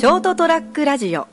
[0.00, 1.28] ショートトラックラジオ。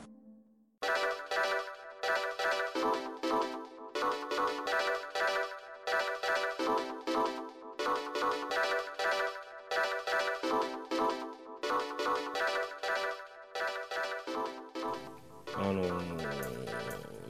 [15.56, 15.82] あの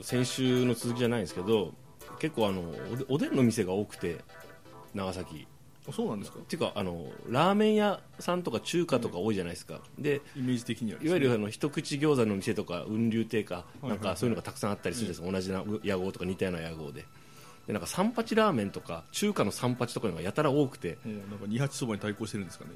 [0.02, 1.72] 先週の続きじゃないんですけど
[2.18, 2.64] 結構あの
[3.08, 4.16] おでんの店が多くて
[4.92, 5.46] 長崎。
[5.92, 6.38] そうなんですか？
[6.38, 11.06] っていうかあのラーメン屋さんとか中華とか多いじゃないですか、でイメージ的にはね。
[11.06, 17.04] いわゆるあの一口餃子の店とか雲龍亭かはいはいなんかそういうのがたくさんあったりするんですよ、同じな屋号とか似たような屋号で。
[17.66, 20.98] でなんか三八ラーメンとか中華の三八とかがやたら多くて。
[21.04, 22.70] もうなんか二八そばに対抗してるんですかね。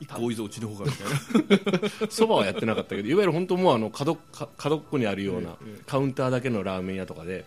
[0.00, 2.06] 一個多いぞうちの方がみたいな。
[2.08, 7.44] そばはやってなかったけどいわゆる本当もうあの角か角っこにあるようなええカウンターだけのラーメン屋とかで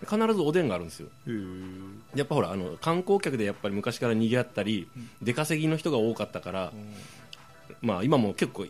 [0.00, 1.08] 必ずおでんがあるんですよ。
[1.28, 4.88] へーやっぱほらあの観光客でやっぱり昔から賑わったり、
[5.22, 6.72] 出稼ぎの人が多かったから、
[7.80, 8.66] まあ今も結構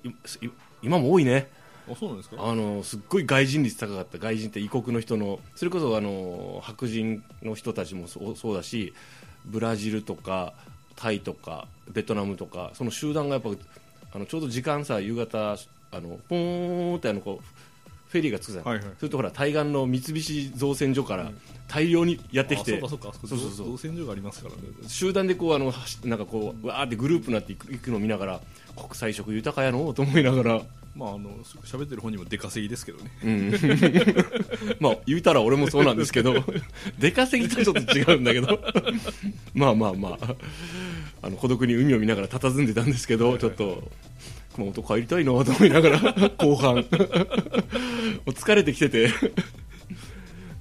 [0.83, 1.49] 今も多いね。
[1.91, 2.37] あそうなんですか？
[2.39, 4.19] あのすっごい外人率高かった。
[4.19, 8.93] 外人って異国の人のそれこそあの白人の人たちもそうそうだし
[9.45, 10.55] ブラジルとか
[10.95, 13.51] タイとかベトナムとかその集団がやっぱ
[14.15, 15.57] あのちょうど時間さ夕方
[15.91, 17.45] あのポーンってあのこう
[18.13, 18.85] フェリーが着くじゃん、はいはい。
[18.99, 21.33] それとほら対岸の三菱造船所から
[21.67, 23.11] 大量にやってきて、うかそうか。
[23.27, 23.67] そうそうそう。
[23.71, 24.61] 造船所がありますからね。
[24.87, 28.41] 集団でこうあの走なんかこうわーってグループになっていくのを見ながら
[28.77, 30.61] 国際色豊かやのと思いながら、
[30.95, 31.31] まああの
[31.65, 33.11] 喋ってる本人も出稼ぎですけどね。
[33.25, 33.53] うん、
[34.79, 36.35] まあ言うたら俺もそうなんですけど。
[36.99, 38.61] 出稼ぎとちょっと違うんだけど。
[39.55, 40.37] まあまあまあ。
[41.23, 43.85] あの孤独に海を見ながら佇んでたんですけどちょっと
[44.55, 45.99] 熊本帰りたいなと思いながら
[46.39, 46.77] 後半。
[46.77, 46.85] もう
[48.31, 49.09] 疲れてきてて。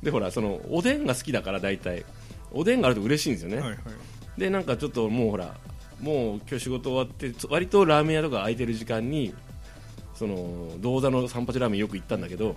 [0.03, 2.05] でほらそのおでんが好きだから大体。
[2.51, 3.79] おでんがあると嬉しいんですよね、はいはい。
[4.37, 5.55] でなんかちょっともうほら
[6.01, 9.33] もう今日仕事終わってつ割とラーメン屋とか空いてる時間に
[10.15, 12.55] その銅座の三八ラーメンよく行ったんだけど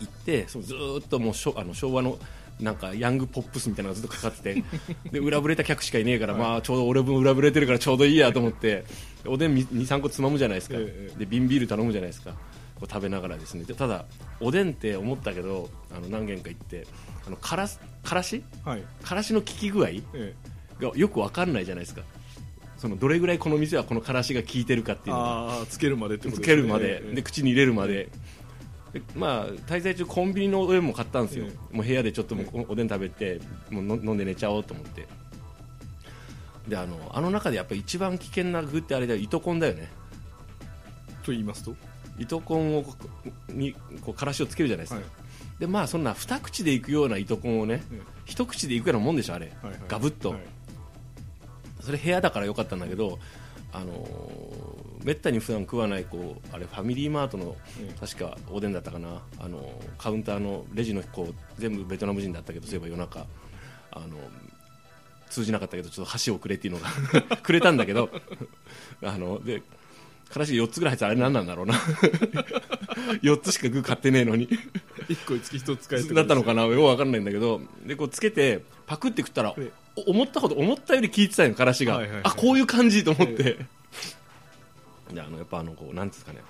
[0.00, 2.18] 行ってそうずーっともうあの昭和の
[2.60, 4.64] なんかヤングポップスみたいなのがずっとかかってて
[5.12, 8.84] で裏ぶれた客しかいねえから、まあちょうど俺も裏ぶれてるからちょうどいいやと思って
[9.28, 12.32] おでん23個つまむじゃないですか、ええで瓶ビール頼むじゃないですか。
[12.78, 13.64] こう食べながらですね。
[13.64, 14.04] でただ
[14.40, 16.86] おでんって思ったけどあの何軒か行って
[17.26, 18.42] あのからすからし？
[18.64, 18.84] はい。
[19.02, 19.88] からしの効き具合？
[20.14, 20.34] え
[20.80, 22.02] がよくわかんないじゃないですか。
[22.76, 25.66] そのどれぐらいこの店はこのからしが効いてるかってえいうのが。
[25.68, 26.56] つけるまでってことつですね。
[26.56, 28.08] けるまで、ええで口に入れるまで。
[28.92, 31.76] でまあ滞在中コンビニのおでんも買ったんですよ、え。
[31.76, 33.40] もう部屋でちょっともうおおでん食べて
[33.70, 35.06] もうの飲んで寝ちゃおうと思って
[36.68, 39.88] であのあの中でやっぱり一番危険な具ってあれだよ糸こんだよね。
[41.22, 41.74] と言いますと？
[42.18, 42.94] 糸こんをこ
[43.48, 45.60] にこうからしをつけるじゃないですか、はい。
[45.60, 49.80] でまあそんな二口でいくような糸こんをね、え一口でいくようなもんでしょあれ、はいはい。
[49.88, 50.40] ガブッと、はい。
[51.80, 53.18] それ部屋だからよかったんだけど、
[53.72, 57.98] あのーめったに普段食わないこうあれファミリーマートのええ。
[57.98, 59.62] 確かおでんだったかな、あのー
[59.96, 63.26] カウンターのレジのこう全部ベトナム人だったけどそういえば夜中、
[63.92, 64.06] あの
[65.28, 68.10] 通じなかったけどちょっと箸をくれっていうのが くれたんだけど
[69.02, 69.62] あので
[70.30, 71.74] からし4つぐらい入ってたあれ何なんだろうな。
[73.22, 74.48] 4つしか具買ってねえのに。
[75.08, 76.64] 一個につき一つ使えてだったのかな。
[76.64, 77.62] よくわかんないんだけど。
[77.86, 79.54] でこうつけてパクって食ったら
[80.06, 83.42] 思ったほど思ったより効いてたよからしが、はいはいはいあこういう感じと思って、
[85.12, 86.40] であのやっぱあのこうなんですかね。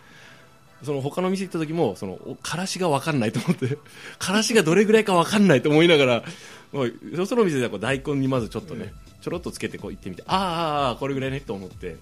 [0.83, 3.79] その他の店行った時もそのおからしが分かんないと思って。
[4.19, 6.25] からしがどれぐらいか分かんないと思いながら
[6.73, 11.97] もうよその店ではこう大根にまずちょっとね、ちょろっとつけてこう行ってみてあーあーこれぐらいねと思って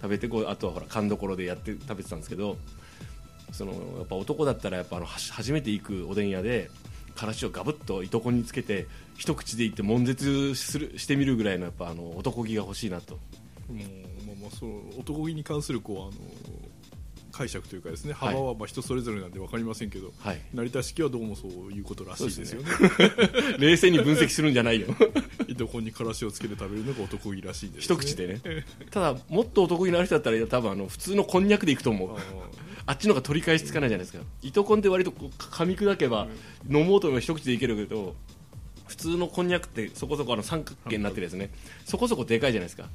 [0.00, 2.56] 食べてこうあとはほら勘どころでやって食べてたんですけど
[3.52, 6.70] そのやっぱ男だったらやっぱあの初めて行くおでん屋で
[7.14, 8.86] からしをガブッと糸こんにつけて
[9.16, 13.14] 一口でいって悶絶するしてみるぐらいのやっぱあの男気が欲しいなと。
[13.14, 13.20] も
[13.70, 16.12] うまあまあその男気に関するこうあの
[17.34, 18.34] 解釈というかですねはい。
[18.34, 20.40] 幅はまあ人それぞれなんで分かりませんけど、はい。
[20.54, 22.68] 成田式はどうもそういうことらしいですよね。
[23.58, 24.86] 冷静に分析するんじゃないよ
[25.48, 28.40] 糸 こんにからしをつけて食べるのが男気らしいんです、一口でね。
[28.92, 32.16] ただもっと男気のある人だったら多分あの普通のこんにゃくでいくと思う。
[32.16, 32.22] あ
[32.86, 34.24] あっちの方が取り返しつかないじゃないですか。
[34.42, 36.28] 糸こんって割とこう噛み砕けば
[36.68, 38.14] 飲もうと思えば一口でいけるけど
[38.86, 41.50] 普通のこんにゃくってそこそこあの三角形になってるやつね。
[41.84, 42.88] そこそこでかいじゃないですか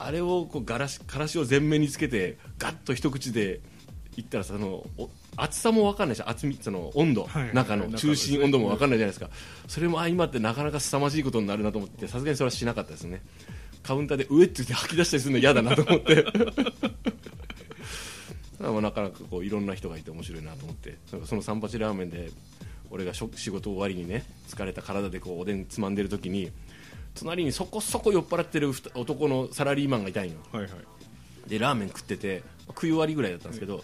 [0.00, 3.60] あれをこうガラシからしを全面につけてガッと一口で
[4.16, 7.42] いったらそのお厚さも分かんないし厚みその温度、はい。
[7.44, 9.30] はい中の中心温度も分かんないじゃないですか。
[9.66, 13.22] それも相まってなかなか凄まじいことになるなと思ってさすがにそれはしなかったですね。
[13.82, 16.24] カウンターで上って言って吐き出したりするの嫌だなと思って。
[18.60, 20.96] まあなかなかこういろんな人がいて面白いなと思って。
[21.24, 22.30] その三八ラーメンで
[22.90, 26.50] 俺がしょ仕事終わりにね疲れた体でこうおでんつまんでる時に
[27.20, 30.36] 隣にそこそこ酔っ払ってる男のサラリーマンがいたんよ。
[30.52, 30.72] はいはい。
[31.48, 33.82] でラーメン食ってて食い終わりぐらいだったんですけど、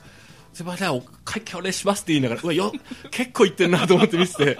[0.52, 2.72] すいませんお会計お願いしますって言いながらうわよ
[3.10, 4.58] 結構言ってんなと思って見てて。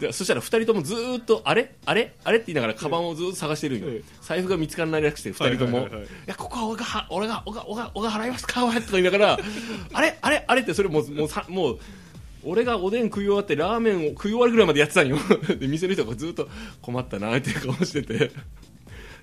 [0.00, 1.76] でそしたら2人ともずーっとあれ？
[1.84, 2.14] あれ？
[2.24, 4.02] あれって言いながらカバンをずーっと探してるんよ、ええ。
[4.20, 6.00] 財布が見つからないらしくて2人とも、いはいはいはい。
[6.02, 8.62] はいやここは俺がは俺が俺が俺が払いますか？
[8.66, 9.38] とか言いながら
[9.92, 10.18] あれ？
[10.20, 10.44] あれ？
[10.48, 10.62] あれ？
[10.62, 11.78] ってそれもうもうさもう
[12.44, 15.16] 俺がおでん食い終わってラーメンを食い終わるぐらいまでやってたんよ。
[15.58, 16.48] で店の人がずっと
[16.80, 18.30] 困ったなっていう顔してて。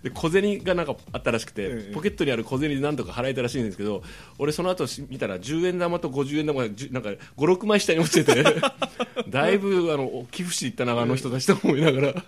[0.04, 4.02] で小銭がなんかあったらしくて、ええポケットにある小銭でなんとか払えたらしいんですけど
[4.38, 8.44] 俺その後し見たら10円玉と50円玉がなんか56枚下に落ちてて。
[9.28, 12.24] だいぶあの寄付し行ったなあの人たちと思いながら。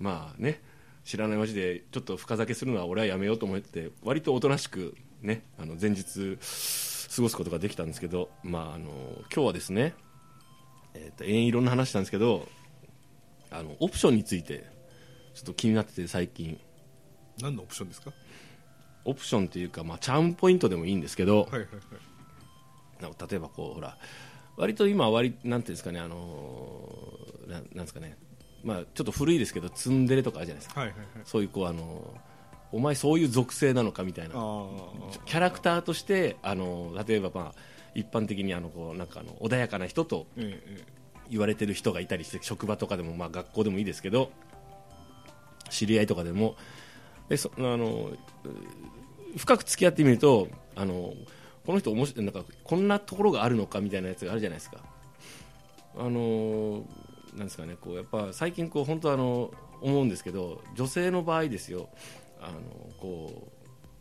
[0.00, 0.60] まあね
[1.04, 6.36] 知らない街でちょっと深酒するのは俺はやめようと思って割とおとなしくねあの前日
[7.14, 8.90] 過ごすことができたんですけど、まあ、あの
[9.34, 9.94] 今日はですね、
[10.94, 12.46] えー、と縁いろんな話なんですけど
[13.50, 14.66] あのオプションについて
[15.34, 16.60] ちょっと気になってて最近。
[17.40, 18.12] 何のオプションですか？
[19.04, 23.30] オプションというか、まあ、チャームポイントでもいいんですけど、はいはいはい。
[23.30, 23.96] 例えばこうほら
[24.56, 28.16] 割と今割なんていうんですかねあのーなんなんですかね。
[28.64, 30.80] まあちょっと古いですけどツンデレとかあるじゃないですか。
[30.80, 31.06] はいはいはい。
[31.24, 32.12] そういうこうあの
[32.72, 34.34] お前そういう属性なのかみたいな。
[34.34, 34.66] あ
[35.26, 37.60] キャラクターとしてあの例えばまあ
[37.94, 40.26] 一般的にあのこうなんかあの穏やかな人と
[41.30, 44.30] 言われてる人がいたりして職場とかでもまあ学校でもいいですけど
[45.70, 46.56] 知り合いとかでも。
[47.28, 48.10] でそあの
[48.44, 51.12] う深く付き合ってみるとあの
[51.66, 54.78] この人面白いなんかこんなところがあるのかみたいなやつがあるじゃないですか。
[55.98, 56.84] あの
[57.34, 59.50] なんですかねこうやっぱ最近こう本当あの
[59.80, 61.88] 思うんですけど女性の場合ですよ
[62.40, 62.58] あの
[62.98, 63.50] こ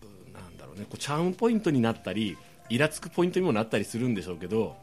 [0.02, 0.84] うなんだろうね。
[0.84, 2.38] こうチャームポイントになったり
[2.70, 4.76] イラつくポイントにもなったりするんでしょうけど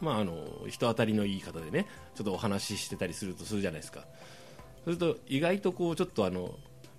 [0.00, 4.00] まあ、あの人当たりのいい方でねちょっとお話ししてたりするとするじゃないですか。
[4.84, 6.54] そうすると意外とこうちょっとあの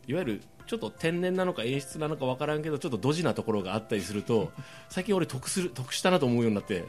[0.08, 4.52] いわゆるちょっと天然なのか演出なのか分からんけどちょっとドジなところがあったりすると
[4.90, 6.84] 最近俺得する得したなと思うようになって。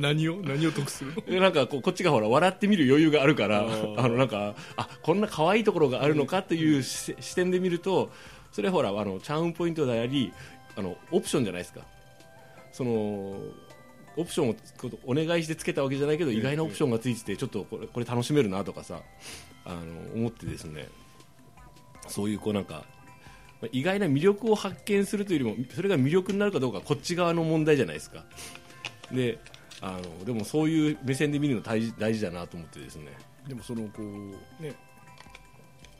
[0.00, 1.20] 何を何を得するの？
[1.22, 3.66] でなんかこうこっちがほら笑ってみる余裕があるから
[3.96, 8.10] あのなんかあこんな可愛いところがあるのかっていう視視点で見ると
[8.52, 10.32] それはほらあのチャームポイントであり
[10.76, 11.80] あのオプションじゃないですか。
[12.72, 12.90] その
[14.16, 14.54] オプションを
[15.06, 16.36] お願いしてつけたわけじゃないけどええ。
[16.38, 19.00] 意外なオプションがついててちょっとこれこれ楽しめるなとかさ
[19.64, 19.76] あの
[20.14, 20.88] 思ってですね。
[22.08, 22.84] そういうこうなんか
[23.60, 28.24] まあ意外な魅力を発見するというよりもそれが魅力になるかどうかはこっち側の問題じゃないですか。
[29.12, 29.38] で
[29.80, 33.12] あのでもそういう目線で見るの大事大事だなと思ってですね。
[33.48, 34.74] でもそのこうね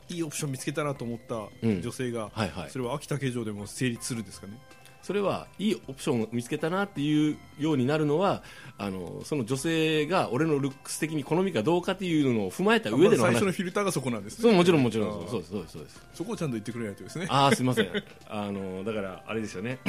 [0.09, 1.81] いいオプション見つけたなと思ったうん。
[1.81, 2.69] 女性が、はいはい。
[2.69, 4.53] それは秋田形状でも成立するんですかね？
[5.01, 8.43] それはいいオプションを見つけたなっていうようになるのは
[8.77, 13.25] あのその女性が俺のルックス的に好みかどうかっていうのを踏まえた上での話。
[13.25, 14.43] まず最初のフィルターがそこなんですね。
[14.43, 15.41] そうもちろんもちろんそう。
[15.41, 16.01] ですそうですそうです。
[16.13, 17.25] そこをちゃんと言ってくれないとですね。
[17.29, 17.89] ああすみません。
[18.29, 19.79] あのだからあれですよね。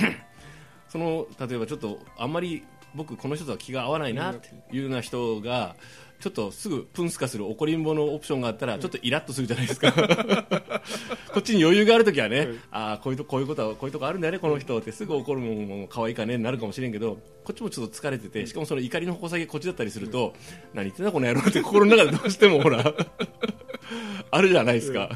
[0.89, 5.77] その例えばちょっとあんまり僕この人とは気が合わないなっていうような人が
[6.23, 9.93] ちょっとすぐプンスカする怒りんぼのオプションがあったらちょっとイラッとするじゃないですか。
[11.35, 12.61] こっちに余裕があるときはね、うん。
[12.71, 14.93] ああこういうとこういうことはこういうとこあるんだよねこの人って。
[14.93, 20.33] すぐ怒るもんも可愛いかねになるかもしれんけどこっちもちょっと疲れててしかもその怒りの矛先がこっちだったりすると、
[20.75, 22.85] 何言ってんだこの野郎って心の中でどうしてもほら
[24.31, 25.11] あるじゃないですか、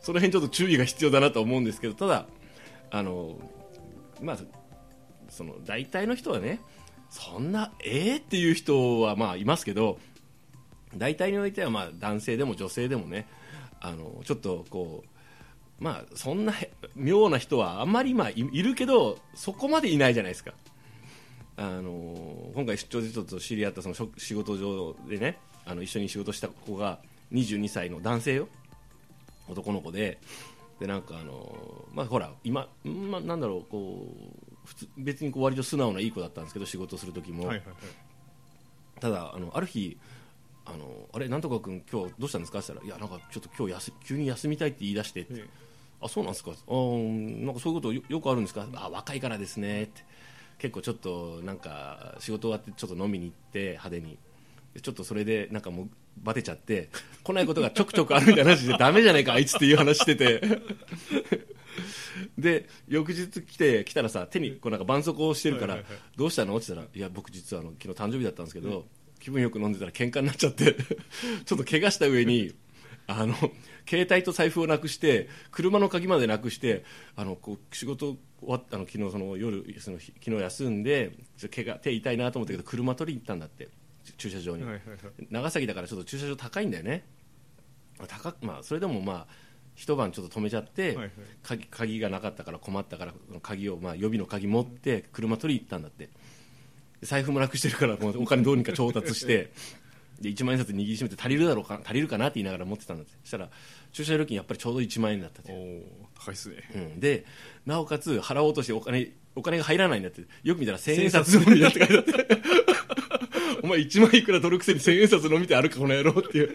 [0.00, 2.26] その辺ちょっと注意が必要だなと思うんですけどただ
[2.90, 3.36] あの
[4.22, 4.38] まあ
[5.28, 6.60] その大体の人はね
[7.10, 9.98] そんなえーっていう人はまあいますけど
[10.96, 13.26] 大体においてはまあ男性でも女性でもね
[13.80, 15.04] あのちょっとこ
[15.80, 16.54] うまあそんな
[16.94, 20.52] 妙な人はあんまりまあいるけどそこまでいないじゃないですか。
[21.58, 26.98] あの今回出張でちょっと知り合ったその仕事上でねあの一緒に仕事した子が
[27.32, 28.48] 22歳の男性よ
[29.48, 30.18] 男の子で
[30.80, 34.06] でなんかあのまあほら今、まあ、なんだろうこ
[34.52, 37.76] う普通別にこう割と素直ないい子だったんですけど仕事する時も、はいはいはい。
[39.00, 39.96] ただあのある日
[40.66, 42.58] あのあれなんとか君今日どうしたんですか？
[42.58, 45.44] って言ったらいやなんかちょっと今日休急に休みたいって言い出してって、え
[46.02, 46.50] あそうなんですか？
[46.50, 48.66] あーなんかそういうことよよくあるんですか？
[48.74, 49.84] あ若いからですね。
[49.84, 50.04] って。
[50.58, 54.18] 結構ちょっとなんか仕事終わってちょっと飲みに行って派手に。
[54.74, 55.88] でちょっとそれでなんかもう
[56.22, 56.88] バテちゃって
[57.22, 60.40] 来ないことがちょくちょくあるみたいな話でダメじゃないかあいつっていう話してて
[62.38, 65.78] で翌日来て来たらさ手にこうなんか絆創膏をしてるから、
[66.16, 66.56] どうしたの？
[66.56, 68.86] って言ったらいや僕実はあの昨日誕生日だったんですけど、
[69.20, 70.74] 気分よく飲んでたら喧嘩になっちゃって
[71.44, 72.54] ちょっと怪我した上に
[73.06, 73.34] あの
[73.88, 81.12] 携帯と財布をなくして車の鍵までなくしてあのこう仕事終わったあの昨日その夜その日昨日休んで
[81.54, 83.68] 怪我手痛いなと思ったけど車取りに行ったんだって
[84.18, 84.64] 駐車場に、
[85.30, 87.04] 長崎だからちょっと駐車場高いんだよね。
[88.06, 89.26] 高くまあそれでもまあ
[89.76, 91.10] 一晩ちょっと止めちゃって、はいはい。
[91.42, 96.08] 鍵鍵がなかったから困ったから鍵を、まあ、予備の鍵持って車取り行ったんだって。
[97.00, 99.52] で財布もなくしてるからお金どうにか調達して
[100.20, 103.12] で1万円札握りしめて足りるだろうか足りるかなって言いながら持ってたんだって。
[103.22, 103.50] そしたら
[103.92, 106.56] 駐車料金やっぱりちょうど1万円だったっておお高いっすね。
[106.74, 107.26] うん、で
[107.66, 110.22] なおかつ払おうとしてお金お金が入らないんだって。
[110.42, 112.12] よく見たら千円札のみだって書いてあって
[113.66, 116.54] お前1万いくら取るくせに千円札のみてあるかこの野郎っていう。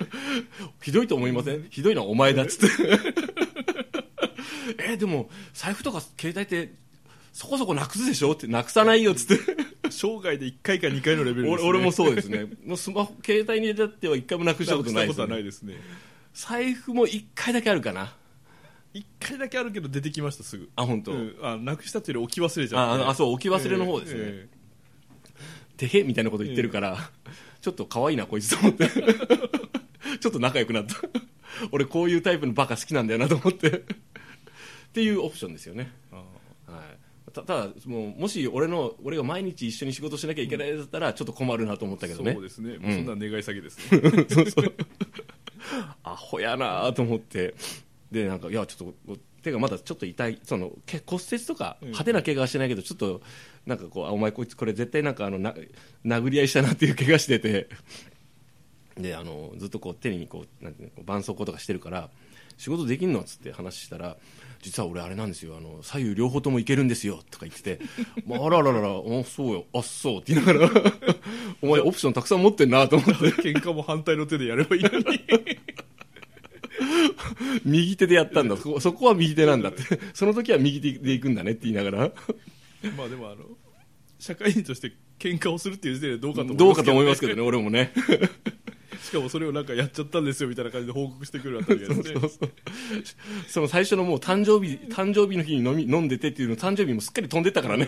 [0.82, 1.68] ひどいと思いません？
[1.70, 2.76] ひどいのはお前だっつって。
[4.80, 6.74] えでも財布とか携帯って
[7.34, 8.32] そこそこなくすでしょ？
[8.32, 9.44] ってなくさないよっつって。
[9.90, 12.46] 生涯で1回か2回のレベルです、ね、俺俺もそうですね。
[12.66, 15.76] もうスマホ携帯に入れたっては1回もなくしたことないです、ね、ですね。
[16.34, 18.16] 財布も1回だけあるかな。
[18.94, 20.70] 1回だけあるけど出てきましたすぐ。
[20.78, 23.04] あ本当、うん、あなくしたっていうより置き忘れちゃって。
[23.04, 24.48] ああそう置き忘れの方ですね、え
[25.88, 26.98] てへみたいなこと言ってるから、
[27.62, 28.90] ちょっと可愛いなこいつと思って。
[30.20, 30.96] ちょっと仲良くなった。
[31.72, 33.70] 俺こういうタイプのバカ好きなんだよなと思って。
[33.70, 36.22] っていうオプションですよね、は
[37.30, 42.34] い、たただもうもし俺の俺が毎日一緒に仕事しなきゃいけないだったらちょっと困るなと思ったけどね。
[42.34, 42.78] そうですね。
[42.78, 44.74] もうそんな願い下げですね、 そうそう。
[46.04, 47.56] アホやなと思って。
[48.12, 51.88] でなんかいやちょっと手がまだちょっと痛いそのけ骨折とかうん。
[51.90, 53.22] 派手な怪我はしてないけどちょっと
[53.66, 55.54] なんかこうあお前こいつこれ絶対なんかあのな
[56.06, 57.70] 殴り合いしたなっていう怪我してて。
[58.98, 62.10] であのずっとこう手にこうなんていうのこう絆創膏とかしてるから
[62.58, 64.18] 仕事できんのっつって話したら
[64.62, 67.80] 実は俺あれなんですよあの左右両方ともいけるんですよとか言ってて、
[68.28, 70.70] まあ、あららららおそうよあそうって言いながら
[71.62, 73.14] お前オプションたくさん持ってんなと思って。
[73.42, 75.04] 喧嘩も反対の手でやればいいのに
[77.66, 78.58] 右手でやったんだ。
[78.58, 79.84] そこは右手なんだって。
[80.14, 82.12] その時は右手で行くんだねって言いながら。
[82.98, 83.46] まあでもあの
[84.20, 87.94] 社会人として喧嘩をするっていう時点でどうかと思いますどうかと思いますけどね俺もね。
[89.02, 92.20] しかもそれをなんかやっちゃったんですよみたいな感じで報告してくるあたりがですね。
[92.20, 92.52] そうそう
[93.48, 97.86] その最初のもう誕生日誕生日の日に飲み飲んでてっていうの誕生日もすっかり飛んでったからね。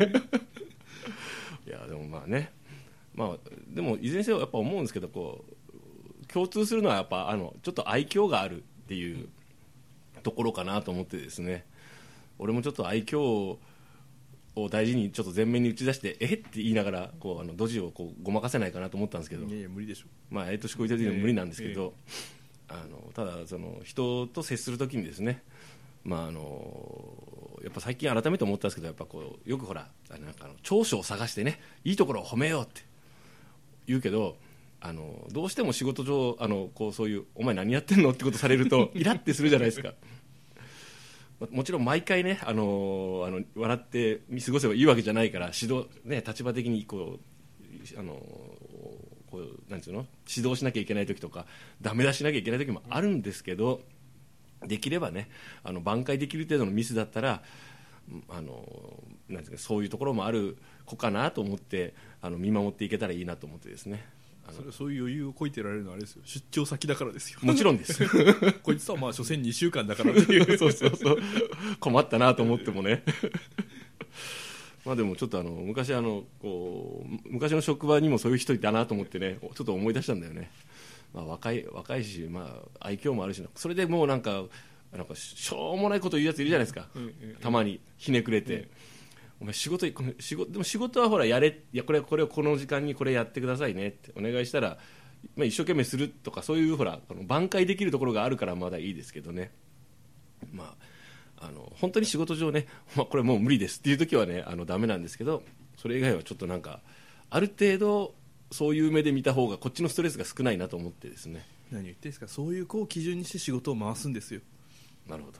[1.67, 2.51] いやでもまあね。
[3.15, 3.37] まあ
[3.69, 9.27] でもいずれにせよやっぱ思うんですけどこう共通するのはやっぱあのちょっと愛嬌があるっていう
[10.21, 11.65] ところかなと思ってですね。
[12.37, 13.59] 俺もちょっと愛嬌を
[14.69, 19.47] 大事にちょっと前面に打ち出してえって言いながらこうあのドジをこうごまかせないかなと思ったんですけど。
[19.47, 20.05] いやいや無理でしょ。
[20.29, 21.95] まあ、ええ年こいてる時には無理なんですけど、
[22.67, 25.41] あのただその人と接するときにですね、
[26.03, 27.17] まあ、あの
[27.63, 32.81] やっぱ最近改めて思ったんですけどやっぱこうよくほらなんかあの長所を探してねいいところを褒めようって
[33.87, 34.37] 言うけど
[34.85, 39.93] あのどうしても仕事上あのこうそういうお前何やってんのってことされると イラってするじゃないですか。
[41.39, 47.19] まもちろん毎回ね、あのあの笑って見過ごせばいいわけじゃないから指導、ね、立場的にこ
[47.95, 48.13] う、あの
[49.31, 50.05] こうなんていうの？
[50.29, 51.47] 指導しなきゃいけない時とか
[51.81, 53.81] ダメ出ししなきゃいけない時もあるんですけど
[54.67, 55.29] できればね
[55.63, 57.41] あの挽回できる程度のミスだったら
[58.29, 64.05] あのなんていうかそういうところもある子かなと思ってあの見守っていけたらいいなと思ってですね
[64.51, 66.21] それそういう余裕をこいてられるのはあれですよ。
[66.25, 67.39] 出張先だからですよ。
[67.41, 68.03] もちろんです。
[68.61, 71.19] こいつとはまあ所詮2週間だからっていうそうそうそう。
[71.79, 73.03] 困ったなと思ってもね。
[74.85, 79.39] まあでもちょっとあの昔あのこう昔の職場にもそういう人いたなと思ってね。
[79.41, 80.51] ちょっと思い出したんだよね、
[81.13, 84.43] まあ、若い若いし、まあ、愛嬌もあるしそれでもうなんか
[84.91, 88.69] なんかしょうもないこと言うやついるじゃないですか、うんうんたまにひねくれて、
[89.43, 89.85] お前仕事
[90.19, 94.77] 仕事でも仕事はほらやれいやこれこれをこの時間にこれやってくださいねってお願いしたら、
[95.35, 99.51] まあ、一生懸命するとかそういうほらこの挽回できるところがあるからまだいいですけどね。
[100.53, 100.75] ま
[101.39, 103.79] ああの本当に仕事上ね、まあ、これもう無理です。
[103.79, 105.43] っていう時はねあのダメなんですけど
[105.77, 106.79] それ以外はちょっとなんか
[107.29, 108.15] ある程度
[108.49, 111.45] そういう目で見た方がこっちのストレスが少ないなと思ってですね。
[111.69, 112.29] 何を言ってんですか。
[112.29, 114.39] そういう子を基準にして仕事を回すんですよ。
[115.05, 115.39] なるほど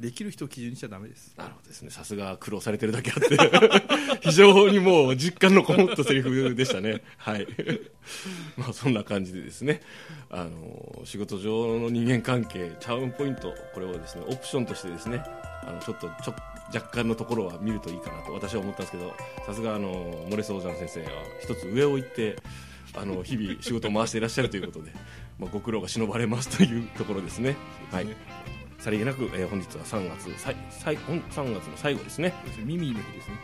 [0.00, 1.34] できる人を基準にしちゃダメです。
[1.36, 1.90] なるほどですね。
[1.90, 4.18] さすが苦労されてるだけあって。
[4.22, 7.02] 非常にもう実感のこもったセリフでしたね。
[7.18, 7.46] はい。
[8.56, 9.82] まあそんな感じでですね。
[10.30, 15.22] あの仕事上の人間関係チャームポイントこれをですねオプションとしてですね
[15.62, 16.34] あのちょっとちょ
[16.72, 19.12] 若干のところは見るといいかなと私は思ったんですけど
[19.44, 21.10] さすがあのモレソージャン先生は
[21.42, 22.36] 一つ上を行って
[22.96, 24.92] あの日々仕事を回していらっしゃるということで、
[25.38, 27.56] まあ、ご苦労が忍ばれますというところですね。
[27.90, 28.06] はい。
[28.80, 32.34] さりげなく、えー本日は3月さいさいほん3月の最後ですね。
[32.64, 33.36] ミミの日ですね。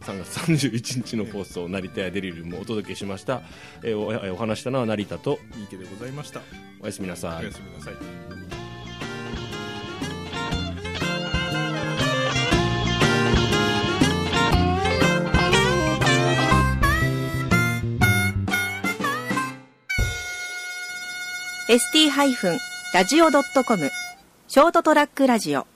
[0.00, 3.42] 3月31日の放送成田やデリルもお届けしました、
[3.82, 6.40] えーおえーお話したのは成田といいけでございました。
[6.80, 7.42] おやすみなさい。
[7.42, 7.94] おやすみなさい。
[7.94, 8.26] ー
[21.68, 23.90] ST-radio.com
[24.48, 25.66] ショートトラックラジオ。